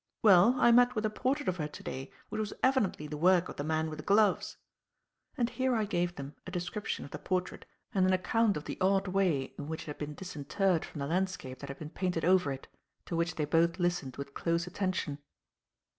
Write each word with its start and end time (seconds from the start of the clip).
Well, 0.23 0.55
I 0.57 0.71
met 0.71 0.95
with 0.95 1.05
a 1.05 1.11
portrait 1.11 1.47
of 1.47 1.57
her 1.57 1.67
to 1.67 1.83
day 1.83 2.11
which 2.29 2.39
was 2.39 2.53
evidently 2.63 3.05
the 3.05 3.17
work 3.19 3.49
of 3.49 3.57
the 3.57 3.63
man 3.63 3.87
with 3.87 3.99
the 3.99 4.03
gloves," 4.03 4.57
and 5.37 5.47
here 5.47 5.75
I 5.75 5.85
gave 5.85 6.15
them 6.15 6.35
a 6.47 6.49
description 6.49 7.05
of 7.05 7.11
the 7.11 7.19
portrait 7.19 7.67
and 7.93 8.07
an 8.07 8.11
account 8.13 8.57
of 8.57 8.63
the 8.65 8.79
odd 8.81 9.09
way 9.09 9.53
in 9.59 9.67
which 9.67 9.83
it 9.83 9.93
had 9.93 9.97
been 9.99 10.15
disinterred 10.15 10.83
from 10.85 11.01
the 11.01 11.05
landscape 11.05 11.59
that 11.59 11.69
had 11.69 11.77
been 11.77 11.91
painted 11.91 12.25
over 12.25 12.51
it, 12.51 12.67
to 13.05 13.15
which 13.15 13.35
they 13.35 13.45
both 13.45 13.77
listened 13.77 14.17
with 14.17 14.33
close 14.33 14.65
attention. 14.65 15.19